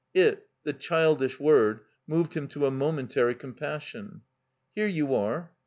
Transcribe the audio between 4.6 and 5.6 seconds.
"Here you are."